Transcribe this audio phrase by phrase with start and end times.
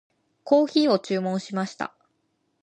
[0.43, 1.93] コーヒーを注文しました。